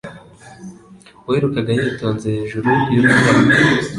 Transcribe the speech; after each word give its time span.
uwirukaga 1.25 1.71
yitonze 1.79 2.25
hejuru 2.37 2.69
y'urutare 2.93 3.41